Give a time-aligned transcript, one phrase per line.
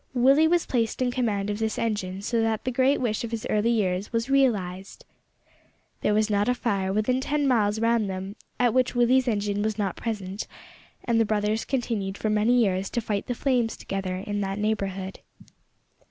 [0.15, 3.45] Willie was placed in command of this engine, so that the great wish of his
[3.51, 5.05] early years was realised!
[6.01, 9.77] There was not a fire within ten miles round them at which Willie's engine was
[9.77, 10.47] not present;
[11.05, 15.19] and the brothers continued for many years to fight the flames together in that neighbourhood.